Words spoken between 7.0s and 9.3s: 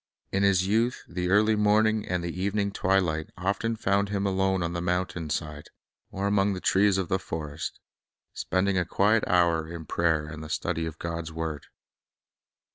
the forest, spending a quiet